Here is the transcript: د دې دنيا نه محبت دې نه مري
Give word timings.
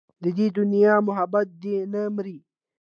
د 0.23 0.25
دې 0.37 0.47
دنيا 0.57 0.93
نه 0.99 1.03
محبت 1.07 1.47
دې 1.61 1.75
نه 1.93 2.01
مري 2.15 2.37